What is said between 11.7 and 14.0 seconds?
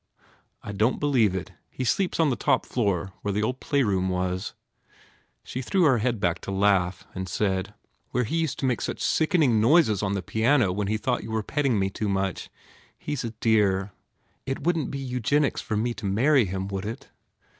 me too much? He s a dear.